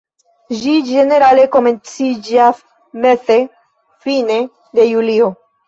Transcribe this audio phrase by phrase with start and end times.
[0.61, 2.65] Ĝi ĝenerale komenciĝas
[3.05, 4.43] meze-fine
[4.83, 5.33] de julio.